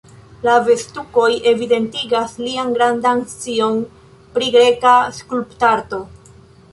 La 0.47 0.53
vest-tukoj 0.67 1.27
evidentigas 1.51 2.33
lian 2.45 2.71
grandan 2.77 3.21
scion 3.33 3.77
pri 4.39 4.49
greka 4.57 4.95
skulptarto. 5.19 6.01